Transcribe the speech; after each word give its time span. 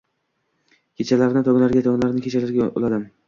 Kechalarni 1.01 1.45
tonglarga, 1.51 1.85
tonglarni 1.89 2.25
kechalarga 2.29 2.69
uladim 2.81 3.07